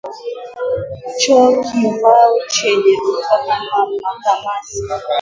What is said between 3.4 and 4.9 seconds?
kama makamasi